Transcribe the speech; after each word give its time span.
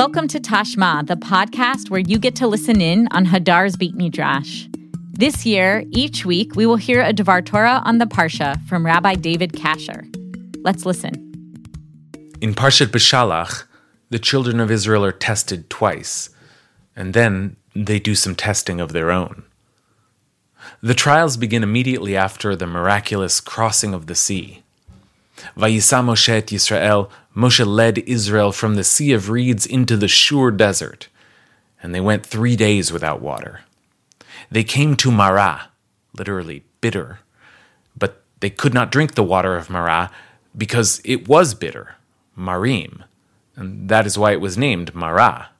Welcome 0.00 0.28
to 0.28 0.40
Tashma, 0.40 1.06
the 1.06 1.16
podcast 1.16 1.90
where 1.90 2.00
you 2.00 2.18
get 2.18 2.34
to 2.36 2.46
listen 2.46 2.80
in 2.80 3.06
on 3.10 3.26
Hadar's 3.26 3.76
Beit 3.76 3.94
Midrash. 3.94 4.66
This 5.12 5.44
year, 5.44 5.84
each 5.90 6.24
week, 6.24 6.56
we 6.56 6.64
will 6.64 6.76
hear 6.76 7.02
a 7.02 7.12
Devar 7.12 7.42
Torah 7.42 7.82
on 7.84 7.98
the 7.98 8.06
Parsha 8.06 8.58
from 8.66 8.86
Rabbi 8.86 9.16
David 9.16 9.52
Kasher. 9.52 10.06
Let's 10.64 10.86
listen. 10.86 11.12
In 12.40 12.54
Parshat 12.54 12.86
Beshalach, 12.86 13.64
the 14.08 14.18
children 14.18 14.58
of 14.58 14.70
Israel 14.70 15.04
are 15.04 15.12
tested 15.12 15.68
twice, 15.68 16.30
and 16.96 17.12
then 17.12 17.56
they 17.76 17.98
do 17.98 18.14
some 18.14 18.34
testing 18.34 18.80
of 18.80 18.94
their 18.94 19.10
own. 19.10 19.44
The 20.82 20.94
trials 20.94 21.36
begin 21.36 21.62
immediately 21.62 22.16
after 22.16 22.56
the 22.56 22.66
miraculous 22.66 23.38
crossing 23.38 23.92
of 23.92 24.06
the 24.06 24.14
sea. 24.14 24.62
Vayisa 25.56 26.02
Moshe 26.04 26.28
et 26.28 26.46
Yisrael, 26.46 27.10
Moshe 27.34 27.66
led 27.66 27.98
Israel 27.98 28.52
from 28.52 28.74
the 28.74 28.84
Sea 28.84 29.12
of 29.12 29.30
Reeds 29.30 29.66
into 29.66 29.96
the 29.96 30.08
Shur 30.08 30.50
desert, 30.50 31.08
and 31.82 31.94
they 31.94 32.00
went 32.00 32.26
three 32.26 32.56
days 32.56 32.92
without 32.92 33.20
water. 33.22 33.60
They 34.50 34.64
came 34.64 34.96
to 34.96 35.10
Marah, 35.10 35.68
literally 36.16 36.64
bitter, 36.80 37.20
but 37.96 38.22
they 38.40 38.50
could 38.50 38.74
not 38.74 38.90
drink 38.90 39.14
the 39.14 39.22
water 39.22 39.56
of 39.56 39.70
Marah 39.70 40.10
because 40.56 41.00
it 41.04 41.28
was 41.28 41.54
bitter, 41.54 41.96
Marim, 42.36 43.04
and 43.54 43.88
that 43.88 44.06
is 44.06 44.18
why 44.18 44.32
it 44.32 44.40
was 44.40 44.58
named 44.58 44.94
Marah. 44.94 45.50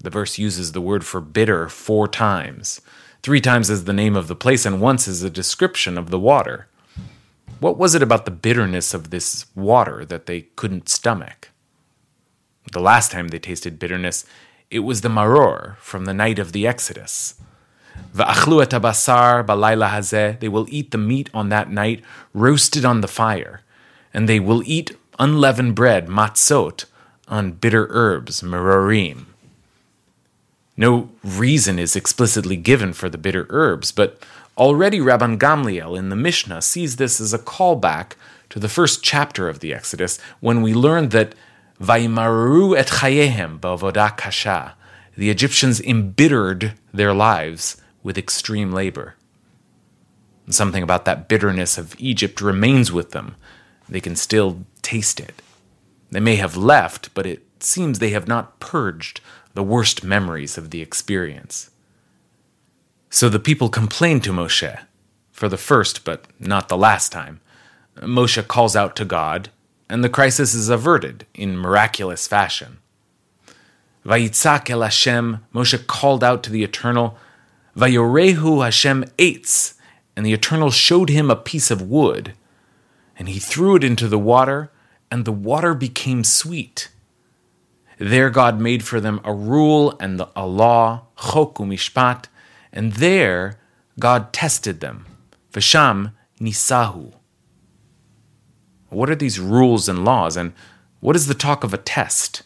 The 0.00 0.10
verse 0.10 0.38
uses 0.38 0.72
the 0.72 0.80
word 0.80 1.04
for 1.04 1.20
bitter 1.20 1.68
four 1.68 2.06
times, 2.08 2.80
three 3.22 3.40
times 3.40 3.68
as 3.68 3.84
the 3.84 3.92
name 3.92 4.16
of 4.16 4.28
the 4.28 4.36
place 4.36 4.64
and 4.64 4.80
once 4.80 5.08
as 5.08 5.22
a 5.22 5.30
description 5.30 5.98
of 5.98 6.10
the 6.10 6.20
water. 6.20 6.68
What 7.60 7.76
was 7.76 7.94
it 7.96 8.02
about 8.02 8.24
the 8.24 8.30
bitterness 8.30 8.94
of 8.94 9.10
this 9.10 9.46
water 9.56 10.04
that 10.04 10.26
they 10.26 10.42
couldn't 10.54 10.88
stomach? 10.88 11.50
The 12.70 12.80
last 12.80 13.10
time 13.10 13.28
they 13.28 13.38
tasted 13.40 13.78
bitterness, 13.78 14.24
it 14.70 14.80
was 14.80 15.00
the 15.00 15.08
maror 15.08 15.76
from 15.78 16.04
the 16.04 16.14
night 16.14 16.38
of 16.38 16.52
the 16.52 16.66
Exodus. 16.66 17.34
Basar 18.14 19.44
they 20.40 20.48
will 20.48 20.66
eat 20.68 20.90
the 20.92 20.98
meat 20.98 21.30
on 21.34 21.48
that 21.48 21.70
night, 21.70 22.04
roasted 22.32 22.84
on 22.84 23.00
the 23.00 23.08
fire, 23.08 23.62
and 24.14 24.28
they 24.28 24.38
will 24.38 24.62
eat 24.64 24.96
unleavened 25.18 25.74
bread, 25.74 26.06
matzot, 26.06 26.84
on 27.26 27.52
bitter 27.52 27.88
herbs, 27.90 28.40
marorim. 28.40 29.26
No 30.76 31.10
reason 31.24 31.78
is 31.80 31.96
explicitly 31.96 32.56
given 32.56 32.92
for 32.92 33.08
the 33.08 33.18
bitter 33.18 33.46
herbs, 33.50 33.90
but 33.90 34.22
Already 34.58 34.98
Rabban 34.98 35.38
Gamliel 35.38 35.96
in 35.96 36.08
the 36.08 36.16
Mishnah 36.16 36.62
sees 36.62 36.96
this 36.96 37.20
as 37.20 37.32
a 37.32 37.38
callback 37.38 38.14
to 38.50 38.58
the 38.58 38.68
first 38.68 39.04
chapter 39.04 39.48
of 39.48 39.60
the 39.60 39.72
Exodus 39.72 40.18
when 40.40 40.62
we 40.62 40.74
learn 40.74 41.10
that 41.10 41.36
Vaimaru 41.80 42.76
et 42.76 42.88
chayehem 42.88 43.60
ba'avodah 43.60 44.16
kasha, 44.16 44.74
the 45.16 45.30
Egyptians 45.30 45.80
embittered 45.80 46.74
their 46.92 47.14
lives 47.14 47.80
with 48.02 48.18
extreme 48.18 48.72
labor. 48.72 49.14
Something 50.50 50.82
about 50.82 51.04
that 51.04 51.28
bitterness 51.28 51.78
of 51.78 51.94
Egypt 52.00 52.40
remains 52.40 52.90
with 52.90 53.12
them. 53.12 53.36
They 53.88 54.00
can 54.00 54.16
still 54.16 54.64
taste 54.82 55.20
it. 55.20 55.40
They 56.10 56.20
may 56.20 56.34
have 56.34 56.56
left, 56.56 57.14
but 57.14 57.26
it 57.26 57.44
seems 57.60 58.00
they 58.00 58.10
have 58.10 58.26
not 58.26 58.58
purged 58.58 59.20
the 59.54 59.62
worst 59.62 60.02
memories 60.02 60.58
of 60.58 60.70
the 60.70 60.82
experience. 60.82 61.70
So 63.18 63.28
the 63.28 63.40
people 63.40 63.68
complain 63.68 64.20
to 64.20 64.30
Moshe, 64.30 64.78
for 65.32 65.48
the 65.48 65.56
first 65.56 66.04
but 66.04 66.26
not 66.38 66.68
the 66.68 66.76
last 66.76 67.10
time. 67.10 67.40
Moshe 67.96 68.46
calls 68.46 68.76
out 68.76 68.94
to 68.94 69.04
God, 69.04 69.50
and 69.88 70.04
the 70.04 70.08
crisis 70.08 70.54
is 70.54 70.68
averted 70.68 71.26
in 71.34 71.58
miraculous 71.58 72.28
fashion. 72.28 72.78
Vayitzak 74.06 74.70
el 74.70 74.82
Hashem, 74.82 75.44
Moshe 75.52 75.84
called 75.88 76.22
out 76.22 76.44
to 76.44 76.52
the 76.52 76.62
Eternal, 76.62 77.18
Vayorehu 77.76 78.62
Hashem 78.62 79.02
eitz, 79.18 79.74
and 80.14 80.24
the 80.24 80.32
Eternal 80.32 80.70
showed 80.70 81.08
him 81.08 81.28
a 81.28 81.34
piece 81.34 81.72
of 81.72 81.82
wood, 81.82 82.34
and 83.18 83.28
he 83.28 83.40
threw 83.40 83.74
it 83.74 83.82
into 83.82 84.06
the 84.06 84.16
water, 84.16 84.70
and 85.10 85.24
the 85.24 85.32
water 85.32 85.74
became 85.74 86.22
sweet. 86.22 86.88
There 87.98 88.30
God 88.30 88.60
made 88.60 88.84
for 88.84 89.00
them 89.00 89.20
a 89.24 89.34
rule 89.34 89.96
and 89.98 90.22
a 90.36 90.46
law, 90.46 91.06
chok 91.20 91.56
umishpat, 91.56 92.26
and 92.72 92.94
there 92.94 93.58
God 93.98 94.32
tested 94.32 94.80
them. 94.80 95.06
Vasham 95.52 96.12
nisahu. 96.40 97.12
What 98.90 99.10
are 99.10 99.16
these 99.16 99.40
rules 99.40 99.88
and 99.88 100.04
laws, 100.04 100.36
and 100.36 100.52
what 101.00 101.16
is 101.16 101.26
the 101.26 101.34
talk 101.34 101.64
of 101.64 101.74
a 101.74 101.78
test? 101.78 102.42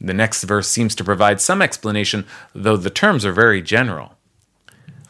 The 0.00 0.14
next 0.14 0.42
verse 0.44 0.68
seems 0.68 0.94
to 0.96 1.04
provide 1.04 1.40
some 1.40 1.62
explanation, 1.62 2.26
though 2.54 2.76
the 2.76 2.90
terms 2.90 3.24
are 3.24 3.32
very 3.32 3.62
general. 3.62 4.14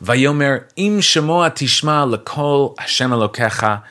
Vayomer 0.02 0.68
im 0.76 1.00
shemoa 1.00 1.50
tishma 1.50 2.14
lekol 2.14 2.78
Hashem 2.78 3.10
Elokecha. 3.10 3.82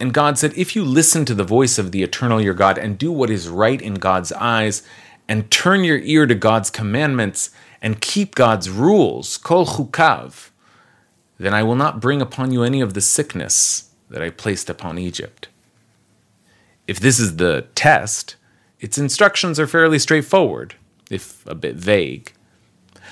And 0.00 0.14
God 0.14 0.38
said, 0.38 0.52
If 0.56 0.74
you 0.74 0.84
listen 0.84 1.24
to 1.26 1.34
the 1.34 1.44
voice 1.44 1.78
of 1.78 1.92
the 1.92 2.02
eternal 2.02 2.40
your 2.40 2.54
God 2.54 2.78
and 2.78 2.96
do 2.96 3.12
what 3.12 3.30
is 3.30 3.48
right 3.48 3.80
in 3.80 3.94
God's 3.94 4.32
eyes, 4.32 4.82
and 5.28 5.48
turn 5.50 5.84
your 5.84 5.98
ear 5.98 6.26
to 6.26 6.34
God's 6.34 6.70
commandments, 6.70 7.50
and 7.82 8.00
keep 8.00 8.34
God's 8.34 8.68
rules, 8.70 9.36
kol 9.36 9.66
chukav, 9.66 10.50
then 11.38 11.54
I 11.54 11.62
will 11.62 11.76
not 11.76 12.00
bring 12.00 12.20
upon 12.20 12.52
you 12.52 12.62
any 12.62 12.80
of 12.80 12.94
the 12.94 13.00
sickness 13.00 13.90
that 14.10 14.22
I 14.22 14.30
placed 14.30 14.68
upon 14.68 14.98
Egypt. 14.98 15.48
If 16.86 17.00
this 17.00 17.18
is 17.18 17.36
the 17.36 17.66
test, 17.74 18.36
its 18.80 18.98
instructions 18.98 19.58
are 19.58 19.66
fairly 19.66 19.98
straightforward, 19.98 20.74
if 21.10 21.46
a 21.46 21.54
bit 21.54 21.76
vague. 21.76 22.32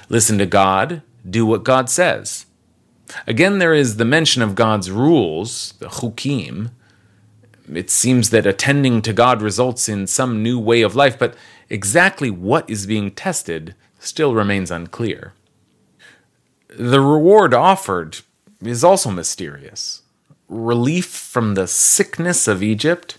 Listen 0.08 0.38
to 0.38 0.46
God, 0.46 1.02
do 1.28 1.46
what 1.46 1.64
God 1.64 1.88
says. 1.88 2.46
Again, 3.26 3.58
there 3.58 3.74
is 3.74 3.96
the 3.96 4.04
mention 4.04 4.42
of 4.42 4.54
God's 4.54 4.90
rules, 4.90 5.72
the 5.78 5.88
chukim. 5.88 6.72
It 7.72 7.90
seems 7.90 8.30
that 8.30 8.46
attending 8.46 9.02
to 9.02 9.12
God 9.12 9.40
results 9.40 9.88
in 9.88 10.06
some 10.06 10.42
new 10.42 10.58
way 10.58 10.82
of 10.82 10.96
life, 10.96 11.18
but 11.18 11.34
exactly 11.70 12.30
what 12.30 12.68
is 12.68 12.86
being 12.86 13.10
tested 13.10 13.74
still 13.98 14.34
remains 14.34 14.70
unclear. 14.70 15.32
The 16.68 17.00
reward 17.00 17.54
offered 17.54 18.18
is 18.62 18.84
also 18.84 19.10
mysterious. 19.10 20.02
Relief 20.48 21.06
from 21.06 21.54
the 21.54 21.66
sickness 21.66 22.48
of 22.48 22.62
Egypt. 22.62 23.18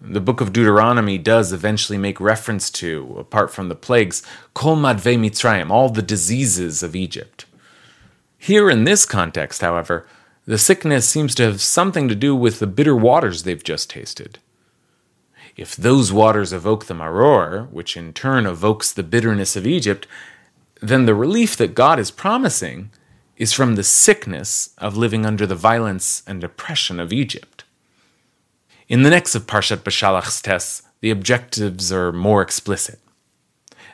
The 0.00 0.20
book 0.20 0.40
of 0.40 0.52
Deuteronomy 0.52 1.18
does 1.18 1.52
eventually 1.52 1.98
make 1.98 2.20
reference 2.20 2.70
to, 2.72 3.16
apart 3.18 3.52
from 3.52 3.68
the 3.68 3.74
plagues, 3.74 4.22
Kol 4.54 4.76
Madve 4.76 5.18
Mitzrayim, 5.18 5.70
all 5.70 5.88
the 5.88 6.02
diseases 6.02 6.82
of 6.82 6.96
Egypt. 6.96 7.46
Here 8.36 8.68
in 8.68 8.84
this 8.84 9.06
context, 9.06 9.60
however, 9.60 10.06
the 10.44 10.58
sickness 10.58 11.08
seems 11.08 11.34
to 11.36 11.44
have 11.44 11.60
something 11.60 12.08
to 12.08 12.16
do 12.16 12.34
with 12.34 12.58
the 12.58 12.66
bitter 12.66 12.96
waters 12.96 13.44
they've 13.44 13.62
just 13.62 13.90
tasted. 13.90 14.40
If 15.56 15.76
those 15.76 16.12
waters 16.12 16.52
evoke 16.52 16.86
the 16.86 16.94
maror, 16.94 17.70
which 17.70 17.96
in 17.96 18.12
turn 18.12 18.46
evokes 18.46 18.92
the 18.92 19.02
bitterness 19.02 19.54
of 19.56 19.66
Egypt, 19.66 20.06
then 20.80 21.06
the 21.06 21.14
relief 21.14 21.56
that 21.56 21.74
God 21.74 21.98
is 21.98 22.10
promising 22.10 22.90
is 23.36 23.52
from 23.52 23.74
the 23.74 23.82
sickness 23.82 24.74
of 24.78 24.96
living 24.96 25.26
under 25.26 25.46
the 25.46 25.54
violence 25.54 26.22
and 26.26 26.42
oppression 26.42 26.98
of 26.98 27.12
Egypt. 27.12 27.64
In 28.88 29.02
the 29.02 29.10
next 29.10 29.34
of 29.34 29.46
Parshat 29.46 29.84
Beshalach's 29.84 30.42
tests, 30.42 30.82
the 31.00 31.10
objectives 31.10 31.92
are 31.92 32.12
more 32.12 32.42
explicit. 32.42 32.98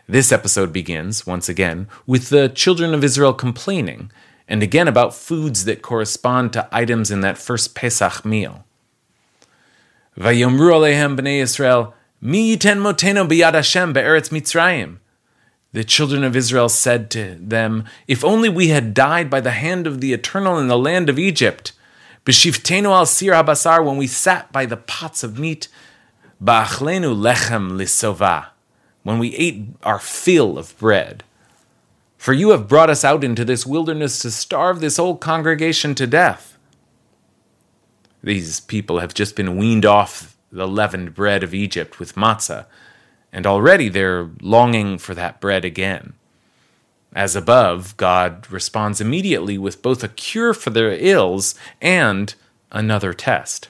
This 0.06 0.32
episode 0.32 0.72
begins, 0.72 1.26
once 1.26 1.48
again, 1.48 1.88
with 2.06 2.30
the 2.30 2.48
children 2.48 2.94
of 2.94 3.04
Israel 3.04 3.34
complaining, 3.34 4.10
and 4.46 4.62
again 4.62 4.88
about 4.88 5.14
foods 5.14 5.64
that 5.66 5.82
correspond 5.82 6.52
to 6.52 6.68
items 6.72 7.10
in 7.10 7.20
that 7.20 7.36
first 7.38 7.74
Pesach 7.74 8.24
meal. 8.24 8.64
Vayomru 10.18 10.72
alehem 10.72 11.16
b'nei 11.16 11.42
Yisrael, 11.42 11.92
mi 12.20 12.56
yiten 12.56 12.78
moteno 12.78 13.28
b'yad 13.28 13.54
Hashem 13.54 13.92
be'eretz 13.92 14.30
Mitzrayim. 14.30 14.96
The 15.72 15.84
children 15.84 16.24
of 16.24 16.34
Israel 16.34 16.68
said 16.68 17.08
to 17.12 17.36
them, 17.36 17.84
If 18.08 18.24
only 18.24 18.48
we 18.48 18.68
had 18.68 18.94
died 18.94 19.30
by 19.30 19.40
the 19.40 19.52
hand 19.52 19.86
of 19.86 20.00
the 20.00 20.12
Eternal 20.12 20.58
in 20.58 20.66
the 20.66 20.76
land 20.76 21.08
of 21.08 21.20
Egypt, 21.20 21.70
b'shiftenu 22.26 22.86
al 22.86 23.06
sir 23.06 23.26
habasar, 23.26 23.84
when 23.84 23.96
we 23.96 24.08
sat 24.08 24.50
by 24.50 24.66
the 24.66 24.76
pots 24.76 25.22
of 25.22 25.38
meat, 25.38 25.68
ba'achlenu 26.42 27.14
lechem 27.14 27.72
lisova, 27.72 28.46
when 29.04 29.20
we 29.20 29.36
ate 29.36 29.68
our 29.84 30.00
fill 30.00 30.58
of 30.58 30.76
bread. 30.78 31.22
For 32.16 32.32
you 32.32 32.50
have 32.50 32.66
brought 32.66 32.90
us 32.90 33.04
out 33.04 33.22
into 33.22 33.44
this 33.44 33.64
wilderness 33.64 34.18
to 34.20 34.32
starve 34.32 34.80
this 34.80 34.96
whole 34.96 35.16
congregation 35.16 35.94
to 35.94 36.08
death. 36.08 36.57
These 38.22 38.60
people 38.60 38.98
have 38.98 39.14
just 39.14 39.36
been 39.36 39.56
weaned 39.56 39.86
off 39.86 40.36
the 40.50 40.66
leavened 40.66 41.14
bread 41.14 41.42
of 41.42 41.54
Egypt 41.54 41.98
with 41.98 42.14
matzah, 42.14 42.66
and 43.32 43.46
already 43.46 43.88
they're 43.88 44.30
longing 44.40 44.98
for 44.98 45.14
that 45.14 45.40
bread 45.40 45.64
again. 45.64 46.14
As 47.14 47.36
above, 47.36 47.96
God 47.96 48.50
responds 48.50 49.00
immediately 49.00 49.56
with 49.58 49.82
both 49.82 50.04
a 50.04 50.08
cure 50.08 50.52
for 50.52 50.70
their 50.70 50.92
ills 50.92 51.54
and 51.80 52.34
another 52.70 53.12
test. 53.12 53.68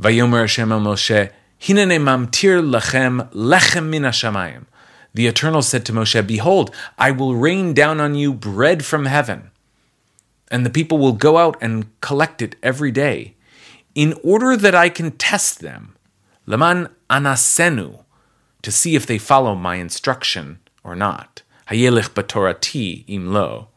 Vayomer 0.00 0.40
Hashem 0.40 0.68
Moshe, 0.68 1.30
Hinene 1.60 2.00
mamtir 2.00 2.60
lechem 2.60 3.30
lechem 3.32 3.88
min 3.88 4.02
hashamayim. 4.02 4.64
The 5.14 5.26
Eternal 5.26 5.62
said 5.62 5.86
to 5.86 5.92
Moshe, 5.92 6.26
Behold, 6.26 6.74
I 6.98 7.12
will 7.12 7.36
rain 7.36 7.72
down 7.72 8.00
on 8.00 8.14
you 8.14 8.32
bread 8.32 8.84
from 8.84 9.06
heaven. 9.06 9.51
And 10.52 10.64
the 10.64 10.70
people 10.70 10.98
will 10.98 11.14
go 11.14 11.38
out 11.38 11.56
and 11.60 11.86
collect 12.00 12.42
it 12.42 12.54
every 12.62 12.92
day, 12.92 13.34
in 13.94 14.14
order 14.22 14.56
that 14.56 14.74
I 14.74 14.88
can 14.90 15.12
test 15.12 15.60
them. 15.60 15.96
Laman 16.46 16.88
anasenu, 17.08 18.04
to 18.60 18.70
see 18.70 18.94
if 18.94 19.06
they 19.06 19.18
follow 19.18 19.54
my 19.54 19.76
instruction 19.76 20.58
or 20.84 20.94
not. 20.94 21.42
Hayelich 21.68 22.10
batorati 22.10 23.06
imlo. 23.06 23.68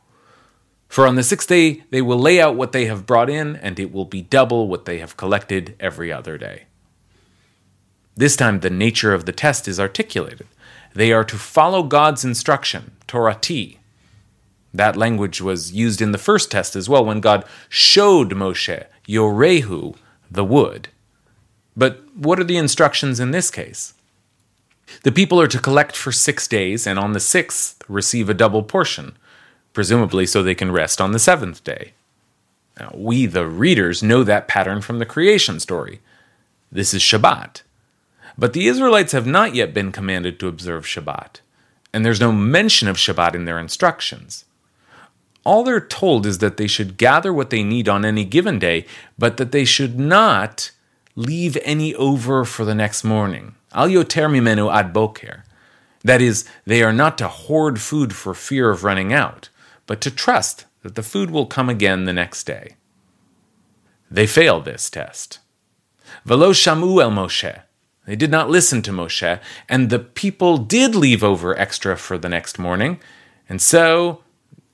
For 0.90 1.08
on 1.08 1.16
the 1.16 1.24
sixth 1.24 1.48
day 1.48 1.84
they 1.92 2.02
will 2.02 2.20
lay 2.20 2.42
out 2.42 2.56
what 2.56 2.74
they 2.74 2.86
have 2.86 3.06
brought 3.06 3.30
in, 3.30 3.56
and 3.56 3.80
it 3.80 3.94
will 3.94 4.06
be 4.06 4.22
double 4.22 4.68
what 4.68 4.86
they 4.86 5.00
have 5.00 5.18
collected 5.18 5.76
every 5.80 6.12
other 6.12 6.38
day. 6.38 6.66
This 8.16 8.36
time 8.36 8.60
the 8.60 8.70
nature 8.70 9.14
of 9.14 9.26
the 9.26 9.34
test 9.34 9.68
is 9.68 9.80
articulated. 9.80 10.48
They 10.94 11.12
are 11.12 11.26
to 11.26 11.38
follow 11.38 11.84
God's 11.84 12.24
instruction, 12.26 12.96
Torati. 13.08 13.78
That 14.76 14.98
language 14.98 15.40
was 15.40 15.72
used 15.72 16.02
in 16.02 16.12
the 16.12 16.18
first 16.18 16.52
test 16.52 16.76
as 16.76 16.90
well 16.90 17.06
when 17.06 17.22
God 17.22 17.46
showed 17.70 18.32
Moshe, 18.32 18.86
Yorehu, 19.08 19.96
the 20.30 20.44
wood. 20.44 20.90
But 21.78 22.04
what 22.14 22.42
are 22.42 22.44
the 22.44 22.58
instructions 22.58 23.22
in 23.22 23.32
this 23.32 23.50
case? 23.50 23.94
The 25.04 25.14
people 25.14 25.40
are 25.40 25.48
to 25.48 25.60
collect 25.60 25.96
for 25.96 26.12
six 26.12 26.46
days 26.46 26.86
and 26.86 27.00
on 27.00 27.14
the 27.14 27.22
sixth 27.22 27.84
receive 27.88 28.30
a 28.30 28.34
double 28.34 28.64
portion, 28.64 29.18
presumably 29.72 30.26
so 30.26 30.44
they 30.44 30.54
can 30.54 30.74
rest 30.74 31.00
on 31.00 31.14
the 31.14 31.20
seventh 31.20 31.64
day. 31.64 31.94
Now, 32.78 32.92
we, 32.94 33.28
the 33.28 33.48
readers, 33.48 34.04
know 34.04 34.26
that 34.26 34.50
pattern 34.50 34.82
from 34.82 35.00
the 35.00 35.06
creation 35.06 35.62
story. 35.62 36.02
This 36.70 36.94
is 36.94 37.02
Shabbat. 37.02 37.62
But 38.38 38.52
the 38.52 38.68
Israelites 38.68 39.14
have 39.14 39.26
not 39.26 39.56
yet 39.56 39.74
been 39.74 39.94
commanded 39.94 40.38
to 40.42 40.50
observe 40.50 40.84
Shabbat, 40.84 41.40
and 41.94 42.06
there's 42.06 42.20
no 42.20 42.34
mention 42.34 42.90
of 42.90 42.98
Shabbat 42.98 43.36
in 43.36 43.46
their 43.46 43.58
instructions. 43.58 44.44
All 45.46 45.64
they're 45.64 45.80
told 45.80 46.26
is 46.26 46.40
that 46.40 46.58
they 46.58 46.68
should 46.68 46.98
gather 46.98 47.32
what 47.32 47.52
they 47.52 47.64
need 47.64 47.88
on 47.88 48.04
any 48.04 48.26
given 48.26 48.58
day, 48.58 48.86
but 49.18 49.38
that 49.38 49.52
they 49.52 49.64
should 49.64 50.00
not 50.00 50.72
leave 51.16 51.58
any 51.64 51.94
over 51.96 52.44
for 52.44 52.66
the 52.66 52.76
next 52.76 53.04
morning. 53.04 53.56
Al 53.72 53.88
yoter 53.88 54.74
ad 54.74 54.92
boker. 54.92 55.44
That 56.04 56.22
is, 56.22 56.46
they 56.66 56.84
are 56.84 56.94
not 56.94 57.18
to 57.20 57.28
hoard 57.28 57.80
food 57.80 58.14
for 58.14 58.34
fear 58.34 58.70
of 58.70 58.84
running 58.84 59.14
out, 59.14 59.50
but 59.86 60.02
to 60.02 60.12
trust 60.12 60.66
that 60.82 60.96
the 60.96 61.04
food 61.04 61.32
will 61.32 61.46
come 61.46 61.70
again 61.70 62.06
the 62.06 62.14
next 62.14 62.44
day. 62.44 62.76
They 64.10 64.28
fail 64.28 64.62
this 64.62 64.90
test. 64.90 65.40
Velo 66.26 66.54
shamu 66.54 67.02
el 67.02 67.12
Moshe. 67.12 67.62
They 68.06 68.16
did 68.16 68.30
not 68.30 68.50
listen 68.50 68.82
to 68.84 68.92
Moshe, 68.92 69.40
and 69.68 69.90
the 69.90 70.00
people 70.00 70.58
did 70.58 70.94
leave 70.94 71.24
over 71.24 71.58
extra 71.58 71.98
for 71.98 72.18
the 72.18 72.30
next 72.30 72.60
morning, 72.60 73.00
and 73.50 73.60
so 73.60 74.22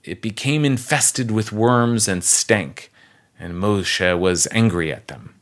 it 0.03 0.21
became 0.21 0.65
infested 0.65 1.31
with 1.31 1.51
worms 1.51 2.07
and 2.07 2.23
stank, 2.23 2.91
and 3.39 3.53
Moshe 3.55 4.17
was 4.17 4.47
angry 4.51 4.91
at 4.91 5.07
them. 5.07 5.35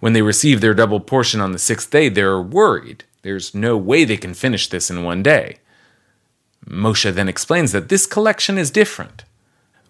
When 0.00 0.12
they 0.12 0.22
received 0.22 0.62
their 0.62 0.74
double 0.74 1.00
portion 1.00 1.40
on 1.40 1.52
the 1.52 1.58
sixth 1.58 1.90
day, 1.90 2.08
they're 2.08 2.40
worried. 2.40 3.04
There's 3.22 3.54
no 3.54 3.76
way 3.76 4.04
they 4.04 4.16
can 4.16 4.34
finish 4.34 4.68
this 4.68 4.90
in 4.90 5.02
one 5.02 5.22
day. 5.22 5.58
Moshe 6.66 7.12
then 7.12 7.28
explains 7.28 7.72
that 7.72 7.88
this 7.88 8.06
collection 8.06 8.58
is 8.58 8.70
different. 8.70 9.24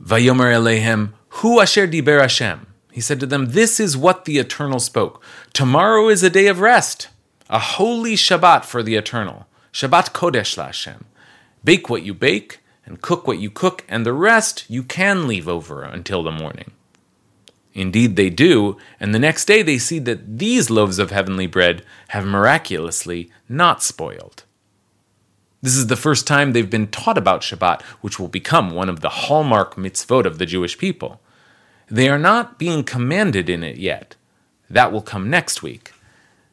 Vayomer 0.03 0.53
Elehem, 0.53 1.13
Hu 1.41 1.61
Asher 1.61 1.87
Diber 1.87 2.21
Hashem. 2.21 2.67
He 2.93 3.01
said 3.01 3.19
to 3.21 3.27
them, 3.27 3.47
This 3.47 3.81
is 3.81 3.97
what 3.97 4.25
the 4.25 4.39
Eternal 4.39 4.79
spoke. 4.79 5.23
Tomorrow 5.53 6.09
is 6.09 6.23
a 6.23 6.31
day 6.31 6.47
of 6.47 6.61
rest, 6.61 7.09
a 7.51 7.59
holy 7.59 8.15
Shabbat 8.15 8.65
for 8.65 8.83
the 8.83 8.95
Eternal. 8.95 9.47
Shabbat 9.73 10.13
Kodesh 10.13 10.57
LaHashem. 10.57 11.03
Bake 11.65 11.91
what 11.91 12.05
you 12.05 12.15
bake, 12.15 12.61
and 12.87 13.03
cook 13.03 13.27
what 13.27 13.39
you 13.39 13.51
cook, 13.51 13.85
and 13.89 14.05
the 14.05 14.13
rest 14.13 14.65
you 14.69 14.83
can 14.83 15.27
leave 15.27 15.49
over 15.49 15.83
until 15.83 16.23
the 16.23 16.31
morning. 16.31 16.73
Indeed, 17.73 18.15
they 18.15 18.31
do, 18.31 18.77
and 19.01 19.13
the 19.13 19.19
next 19.19 19.47
day 19.47 19.63
they 19.63 19.79
see 19.79 19.99
that 20.01 20.39
these 20.39 20.71
loaves 20.71 20.99
of 20.99 21.11
heavenly 21.11 21.49
bread 21.49 21.85
have 22.09 22.25
miraculously 22.25 23.31
not 23.49 23.83
spoiled. 23.83 24.45
This 25.61 25.77
is 25.77 25.87
the 25.89 25.97
first 25.97 26.27
time 26.27 26.53
they've 26.53 26.69
been 26.69 26.89
taught 26.89 27.19
about 27.19 27.41
Shabbat, 27.41 27.81
which 28.03 28.21
will 28.21 28.29
become 28.29 28.75
one 28.75 28.89
of 28.89 29.01
the 29.01 29.09
hallmark 29.09 29.77
mitzvot 29.77 30.27
of 30.27 30.39
the 30.39 30.47
Jewish 30.47 30.79
people. 30.79 31.21
They 31.91 32.09
are 32.09 32.19
not 32.19 32.59
being 32.59 32.85
commanded 32.85 33.49
in 33.49 33.65
it 33.65 33.79
yet. 33.79 34.15
That 34.71 34.93
will 34.93 35.03
come 35.03 35.31
next 35.31 35.63
week. 35.63 35.93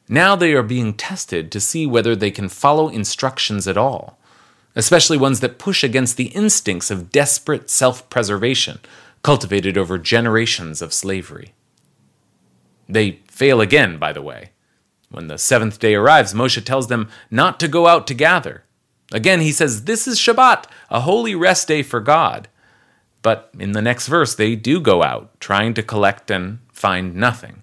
Now 0.08 0.36
they 0.36 0.54
are 0.54 0.64
being 0.64 0.94
tested 0.94 1.52
to 1.52 1.60
see 1.60 1.86
whether 1.86 2.16
they 2.16 2.32
can 2.32 2.50
follow 2.50 2.90
instructions 2.90 3.68
at 3.68 3.78
all, 3.78 4.18
especially 4.76 5.18
ones 5.18 5.40
that 5.40 5.60
push 5.60 5.84
against 5.84 6.18
the 6.18 6.28
instincts 6.28 6.92
of 6.92 7.12
desperate 7.12 7.70
self 7.70 8.10
preservation 8.10 8.80
cultivated 9.24 9.78
over 9.78 9.98
generations 9.98 10.82
of 10.82 10.94
slavery. 10.94 11.54
They 12.88 13.20
fail 13.28 13.62
again, 13.62 13.98
by 13.98 14.14
the 14.14 14.22
way. 14.22 14.52
When 15.10 15.28
the 15.28 15.38
seventh 15.38 15.80
day 15.80 15.96
arrives, 15.96 16.34
Moshe 16.34 16.64
tells 16.64 16.88
them 16.88 17.10
not 17.30 17.60
to 17.60 17.68
go 17.68 17.88
out 17.88 18.08
to 18.08 18.14
gather. 18.14 18.64
Again, 19.12 19.42
he 19.42 19.52
says, 19.52 19.84
This 19.84 20.08
is 20.08 20.20
Shabbat, 20.20 20.66
a 20.90 21.02
holy 21.02 21.36
rest 21.36 21.68
day 21.68 21.84
for 21.84 22.00
God. 22.00 22.48
But 23.22 23.52
in 23.60 23.74
the 23.74 23.82
next 23.82 24.08
verse, 24.08 24.34
they 24.34 24.56
do 24.56 24.80
go 24.80 25.04
out, 25.04 25.40
trying 25.40 25.74
to 25.76 25.84
collect 25.84 26.32
and 26.32 26.60
find 26.72 27.16
nothing. 27.16 27.62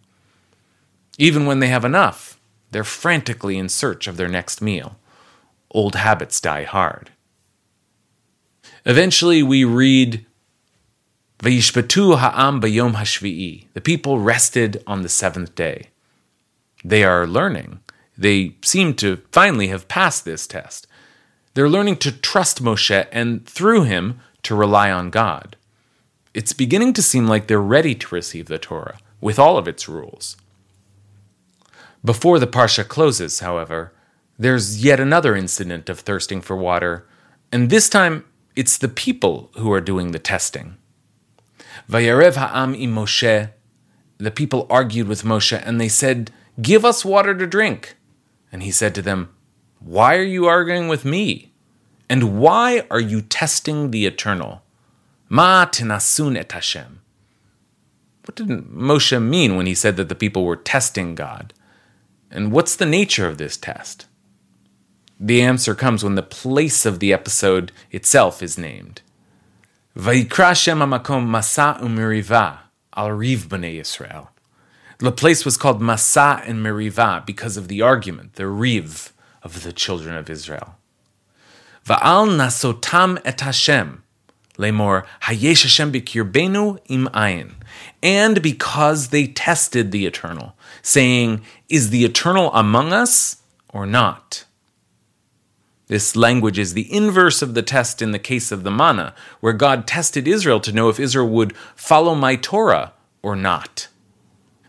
Even 1.17 1.47
when 1.47 1.59
they 1.59 1.67
have 1.69 1.85
enough, 1.85 2.39
they're 2.71 2.85
frantically 2.85 3.59
in 3.59 3.69
search 3.69 4.07
of 4.07 4.17
their 4.17 4.29
next 4.29 4.63
meal. 4.63 4.97
Old 5.71 5.95
habits 5.95 6.41
die 6.41 6.65
hard. 6.65 7.11
Eventually, 8.85 9.43
we 9.43 9.65
read, 9.65 10.25
Vayishpatu 11.41 12.19
ha'am 12.19 12.61
bayom 12.61 12.95
hashvi'i. 12.95 13.67
The 13.75 13.81
people 13.81 14.19
rested 14.19 14.83
on 14.87 15.03
the 15.03 15.09
seventh 15.09 15.55
day. 15.55 15.89
They 16.85 17.05
are 17.05 17.27
learning. 17.27 17.81
They 18.17 18.55
seem 18.63 18.95
to 18.95 19.23
finally 19.31 19.69
have 19.69 19.89
passed 19.89 20.25
this 20.25 20.47
test. 20.47 20.87
They're 21.55 21.69
learning 21.69 21.97
to 21.99 22.13
trust 22.13 22.63
Moshe 22.63 23.07
and 23.13 23.47
through 23.47 23.85
him 23.85 24.21
to 24.45 24.55
rely 24.55 24.91
on 24.91 25.11
God. 25.11 25.57
It's 26.35 26.53
beginning 26.53 26.93
to 26.95 27.03
seem 27.03 27.27
like 27.27 27.47
they're 27.47 27.61
ready 27.61 27.95
to 27.95 28.15
receive 28.15 28.47
the 28.47 28.59
Torah 28.59 28.99
with 29.21 29.39
all 29.39 29.59
of 29.59 29.69
its 29.69 29.89
rules. 29.89 30.37
Before 32.05 32.39
the 32.39 32.47
Parsha 32.47 32.87
closes, 32.87 33.41
however, 33.41 33.93
there's 34.39 34.85
yet 34.85 35.01
another 35.01 35.35
incident 35.35 35.89
of 35.89 36.01
thirsting 36.01 36.41
for 36.41 36.57
water, 36.57 37.07
and 37.51 37.71
this 37.71 37.89
time 37.89 38.25
it's 38.55 38.79
the 38.79 38.89
people 38.89 39.51
who 39.57 39.73
are 39.73 39.81
doing 39.81 40.13
the 40.13 40.19
testing. 40.19 40.77
Vayarev 41.89 42.37
ha'am 42.37 42.75
im 42.75 42.95
Moshe, 42.95 43.51
the 44.19 44.31
people 44.31 44.67
argued 44.69 45.09
with 45.09 45.23
Moshe, 45.23 45.61
and 45.65 45.81
they 45.81 45.89
said, 45.89 46.31
Give 46.61 46.85
us 46.85 47.05
water 47.05 47.37
to 47.37 47.47
drink. 47.47 47.97
And 48.51 48.63
he 48.63 48.71
said 48.73 48.95
to 48.97 49.03
them, 49.03 49.31
Why 49.79 50.17
are 50.17 50.23
you 50.23 50.47
arguing 50.47 50.89
with 50.89 51.05
me? 51.05 51.53
And 52.09 52.41
why 52.41 52.85
are 52.91 53.01
you 53.01 53.21
testing 53.21 53.91
the 53.91 54.07
eternal? 54.07 54.63
Ma 55.29 55.67
tenasun 55.67 56.37
et 56.37 56.51
Hashem. 56.51 57.01
What 58.25 58.35
did 58.35 58.49
Moshe 58.49 59.23
mean 59.23 59.57
when 59.57 59.67
he 59.67 59.75
said 59.75 59.97
that 59.97 60.09
the 60.09 60.15
people 60.15 60.45
were 60.45 60.57
testing 60.57 61.15
God? 61.15 61.55
And 62.31 62.51
what's 62.51 62.75
the 62.75 62.87
nature 62.87 63.27
of 63.27 63.39
this 63.39 63.57
test? 63.57 64.08
The 65.21 65.43
answer 65.43 65.75
comes 65.75 66.05
when 66.05 66.15
the 66.15 66.23
place 66.23 66.87
of 66.87 67.01
the 67.01 67.13
episode 67.13 67.73
itself 67.91 68.43
is 68.43 68.57
named. 68.57 69.03
Vayikra 69.97 70.55
Shem 70.55 70.79
HaMakom 70.79 71.27
Masa 71.27 71.81
u'Meriva 71.81 72.59
al 72.97 73.11
Riv 73.11 73.49
B'nei 73.49 73.81
Yisrael. 73.81 74.29
The 74.99 75.11
place 75.11 75.45
was 75.45 75.57
called 75.57 75.81
Masa 75.81 76.43
and 76.49 76.65
Meriva 76.65 77.27
because 77.27 77.57
of 77.57 77.67
the 77.67 77.83
argument, 77.83 78.35
the 78.35 78.47
Riv 78.47 79.13
of 79.43 79.65
the 79.65 79.73
children 79.73 80.15
of 80.17 80.31
Israel. 80.31 80.77
Va'al 81.85 82.29
nasotam 82.29 83.21
et 83.25 83.41
Hashem, 83.41 84.03
lemor 84.57 85.05
hayesh 85.23 85.63
Hashem 85.63 85.91
b'kirbenu 85.93 86.79
im 86.89 87.07
ayin, 87.15 87.55
and 88.03 88.43
because 88.43 89.09
they 89.09 89.27
tested 89.27 89.91
the 89.91 90.07
Eternal, 90.07 90.55
saying, 90.83 91.43
Is 91.69 91.91
the 91.91 92.05
Eternal 92.05 92.53
among 92.53 92.93
us 92.93 93.43
or 93.69 93.87
not? 93.87 94.45
This 95.89 96.15
language 96.15 96.59
is 96.59 96.75
the 96.75 96.93
inverse 96.95 97.41
of 97.41 97.55
the 97.55 97.63
test 97.63 98.01
in 98.03 98.13
the 98.13 98.19
case 98.19 98.53
of 98.53 98.63
the 98.63 98.71
manna, 98.71 99.15
where 99.41 99.55
God 99.55 99.87
tested 99.87 100.29
Israel 100.29 100.61
to 100.61 100.73
know 100.73 100.91
if 100.91 101.01
Israel 101.01 101.29
would 101.29 101.57
follow 101.75 102.15
my 102.15 102.37
Torah 102.37 102.93
or 103.23 103.35
not. 103.35 103.89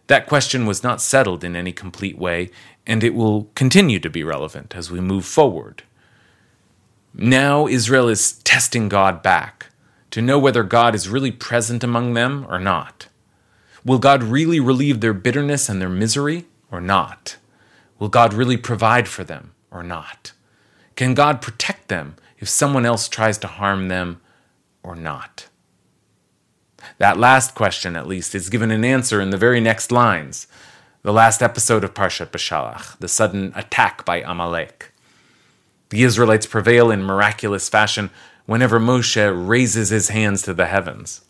That 0.08 0.28
question 0.28 0.66
was 0.66 0.82
not 0.82 1.02
settled 1.02 1.44
in 1.44 1.56
any 1.56 1.74
complete 1.74 2.18
way, 2.18 2.50
and 2.88 3.04
it 3.04 3.14
will 3.14 3.50
continue 3.54 4.00
to 4.00 4.10
be 4.10 4.24
relevant 4.24 4.76
as 4.76 4.90
we 4.90 5.02
move 5.02 5.26
forward. 5.26 5.84
Now 7.14 7.68
Israel 7.68 8.08
is 8.08 8.34
testing 8.44 8.88
God 8.88 9.22
back 9.22 9.68
to 10.12 10.22
know 10.22 10.40
whether 10.40 10.64
God 10.64 10.96
is 10.96 11.10
really 11.10 11.32
present 11.32 11.84
among 11.84 12.14
them 12.14 12.46
or 12.50 12.60
not. 12.60 13.08
Will 13.84 14.00
God 14.00 14.24
really 14.24 14.60
relieve 14.60 15.02
their 15.02 15.14
bitterness 15.14 15.70
and 15.70 15.82
their 15.82 15.90
misery 15.90 16.46
or 16.72 16.80
not? 16.80 17.38
Will 18.00 18.10
God 18.10 18.34
really 18.34 18.58
provide 18.58 19.08
for 19.08 19.24
them 19.24 19.52
or 19.70 19.84
not? 19.84 20.32
Can 21.00 21.13
God 21.13 21.41
protect 21.41 21.88
them 21.88 22.18
if 22.39 22.50
someone 22.50 22.86
else 22.86 23.08
tries 23.08 23.38
to 23.38 23.48
harm 23.48 23.88
them 23.88 24.20
or 24.84 24.98
not? 24.98 25.48
That 26.98 27.18
last 27.18 27.56
question, 27.56 27.96
at 27.96 28.06
least, 28.06 28.36
is 28.36 28.50
given 28.50 28.70
an 28.70 28.84
answer 28.84 29.22
in 29.22 29.29
the 29.29 29.38
very 29.38 29.62
next 29.62 29.94
lines. 29.94 30.46
The 31.03 31.13
last 31.13 31.41
episode 31.41 31.86
of 31.86 31.94
Parshat 31.94 32.32
Beshalach, 32.32 32.98
the 33.00 33.08
sudden 33.08 33.53
attack 33.56 34.03
by 34.03 34.18
Amalek. 34.24 34.91
The 35.88 36.03
Israelites 36.03 36.46
prevail 36.46 36.91
in 36.91 37.01
miraculous 37.01 37.70
fashion 37.70 38.10
whenever 38.46 38.77
Moshe 38.77 39.48
raises 39.48 39.88
his 39.88 40.10
hands 40.10 40.41
to 40.41 40.53
the 40.53 40.65
heavens. 40.65 41.22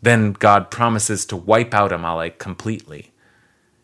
Then 0.00 0.32
God 0.32 0.70
promises 0.70 1.26
to 1.26 1.36
wipe 1.36 1.74
out 1.74 1.92
Amalek 1.92 2.38
completely. 2.38 3.12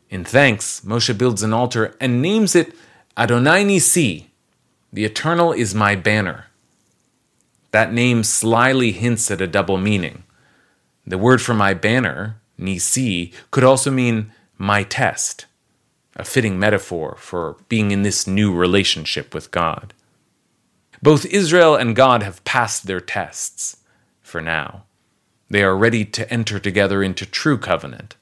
In 0.09 0.25
thanks, 0.25 0.81
Moshe 0.87 1.19
builds 1.19 1.43
an 1.43 1.53
altar 1.53 1.95
and 2.01 2.23
names 2.23 2.57
it 2.57 2.75
Adonai 3.15 3.63
Nisi, 3.63 4.26
the 4.97 5.05
Eternal 5.05 5.53
is 5.53 5.75
my 5.75 5.95
banner. 5.95 6.47
That 7.71 7.93
name 7.93 8.25
slyly 8.25 8.93
hints 8.93 9.31
at 9.31 9.43
a 9.43 9.47
double 9.47 9.77
meaning. 9.77 10.25
The 11.07 11.19
word 11.19 11.43
for 11.43 11.53
my 11.53 11.75
banner, 11.75 12.41
Nisi, 12.57 13.31
could 13.51 13.63
also 13.63 13.91
mean 13.91 14.33
my 14.57 14.85
test, 14.85 15.45
a 16.17 16.25
fitting 16.25 16.59
metaphor 16.59 17.15
for 17.19 17.59
being 17.69 17.91
in 17.91 18.05
this 18.05 18.27
new 18.27 18.55
relationship 18.55 19.35
with 19.35 19.51
God. 19.51 19.93
Both 21.03 21.27
Israel 21.27 21.77
and 21.77 21.95
God 21.95 22.23
have 22.23 22.43
passed 22.45 22.87
their 22.87 23.01
tests, 23.01 23.77
for 24.23 24.41
now. 24.41 24.85
They 25.51 25.63
are 25.63 25.77
ready 25.77 26.07
to 26.07 26.33
enter 26.33 26.59
together 26.59 27.03
into 27.03 27.27
true 27.27 27.59
covenant. 27.59 28.17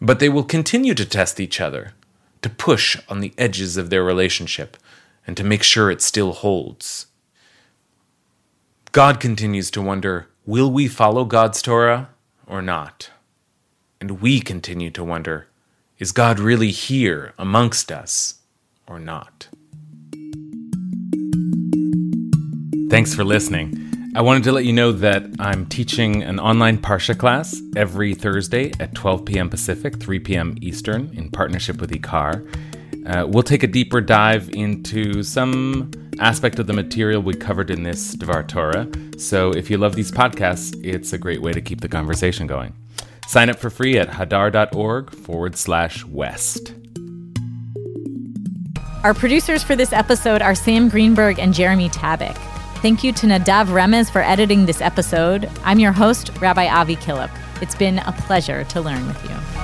But 0.00 0.18
they 0.18 0.30
will 0.30 0.44
continue 0.44 0.94
to 0.94 1.04
test 1.04 1.38
each 1.38 1.60
other, 1.60 1.92
to 2.40 2.48
push 2.48 2.96
on 3.10 3.20
the 3.20 3.34
edges 3.36 3.76
of 3.76 3.90
their 3.90 4.02
relationship, 4.02 4.78
and 5.26 5.36
to 5.36 5.44
make 5.44 5.62
sure 5.62 5.90
it 5.90 6.02
still 6.02 6.32
holds. 6.32 7.06
God 8.92 9.20
continues 9.20 9.70
to 9.72 9.82
wonder 9.82 10.28
will 10.46 10.70
we 10.70 10.88
follow 10.88 11.24
God's 11.24 11.62
Torah 11.62 12.10
or 12.46 12.62
not? 12.62 13.10
And 14.00 14.20
we 14.20 14.40
continue 14.40 14.90
to 14.90 15.02
wonder 15.02 15.48
is 15.98 16.12
God 16.12 16.38
really 16.38 16.70
here 16.70 17.32
amongst 17.38 17.90
us 17.90 18.40
or 18.86 18.98
not? 18.98 19.48
Thanks 22.90 23.14
for 23.14 23.24
listening. 23.24 24.12
I 24.16 24.20
wanted 24.20 24.44
to 24.44 24.52
let 24.52 24.64
you 24.64 24.72
know 24.72 24.92
that 24.92 25.24
I'm 25.40 25.66
teaching 25.66 26.22
an 26.22 26.38
online 26.38 26.78
Parsha 26.78 27.18
class 27.18 27.60
every 27.74 28.14
Thursday 28.14 28.70
at 28.78 28.94
12 28.94 29.24
p.m. 29.24 29.50
Pacific, 29.50 29.98
3 29.98 30.20
p.m. 30.20 30.56
Eastern, 30.60 31.10
in 31.14 31.30
partnership 31.30 31.80
with 31.80 31.90
Ikar. 31.90 32.46
Uh, 33.06 33.26
we'll 33.28 33.42
take 33.42 33.62
a 33.62 33.66
deeper 33.66 34.00
dive 34.00 34.48
into 34.50 35.22
some 35.22 35.90
aspect 36.20 36.58
of 36.58 36.66
the 36.66 36.72
material 36.72 37.20
we 37.20 37.34
covered 37.34 37.70
in 37.70 37.82
this 37.82 38.14
Devar 38.14 38.44
Torah. 38.44 38.88
So 39.18 39.50
if 39.50 39.70
you 39.70 39.76
love 39.78 39.94
these 39.94 40.10
podcasts, 40.10 40.78
it's 40.84 41.12
a 41.12 41.18
great 41.18 41.42
way 41.42 41.52
to 41.52 41.60
keep 41.60 41.80
the 41.80 41.88
conversation 41.88 42.46
going. 42.46 42.74
Sign 43.26 43.50
up 43.50 43.58
for 43.58 43.70
free 43.70 43.98
at 43.98 44.08
hadar.org 44.08 45.10
forward 45.14 45.56
slash 45.56 46.04
west. 46.04 46.74
Our 49.02 49.12
producers 49.12 49.62
for 49.62 49.76
this 49.76 49.92
episode 49.92 50.40
are 50.40 50.54
Sam 50.54 50.88
Greenberg 50.88 51.38
and 51.38 51.52
Jeremy 51.52 51.90
Tabak. 51.90 52.36
Thank 52.80 53.04
you 53.04 53.12
to 53.12 53.26
Nadav 53.26 53.66
Remez 53.66 54.10
for 54.10 54.22
editing 54.22 54.66
this 54.66 54.80
episode. 54.80 55.50
I'm 55.62 55.78
your 55.78 55.92
host, 55.92 56.30
Rabbi 56.40 56.68
Avi 56.68 56.96
Killip. 56.96 57.30
It's 57.60 57.74
been 57.74 57.98
a 57.98 58.12
pleasure 58.12 58.64
to 58.64 58.80
learn 58.80 59.06
with 59.06 59.22
you. 59.24 59.63